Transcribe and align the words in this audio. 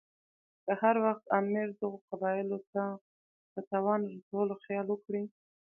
که 0.63 0.71
هر 0.81 0.95
وخت 1.05 1.23
امیر 1.39 1.67
دغو 1.79 1.97
قبایلو 2.09 2.59
ته 2.71 2.83
د 3.53 3.55
تاوان 3.69 4.01
رسولو 4.13 4.53
خیال 4.65 4.87
وکړي. 4.89 5.23